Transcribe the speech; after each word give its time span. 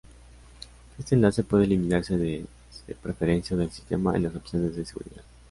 Este 0.97 1.13
enlace 1.13 1.43
puede 1.43 1.65
eliminarse 1.65 2.17
desde 2.17 2.95
Preferencias 3.03 3.59
del 3.59 3.69
Sistema, 3.71 4.15
en 4.15 4.23
las 4.23 4.35
opciones 4.35 4.75
de 4.75 4.83
seguridad. 4.83 5.21